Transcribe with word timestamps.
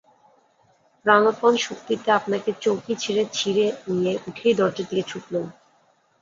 প্রাণপণ 1.05 1.53
শক্তিতে 1.65 2.07
আপনাকে 2.11 2.49
চৌকি 2.63 2.93
থেকে 2.95 3.23
ছিঁড়ে 3.33 3.65
নিয়ে 3.91 4.13
উঠেই 4.27 4.53
দরজার 4.59 4.87
দিকে 4.89 5.03
ছুটলুম। 5.03 5.45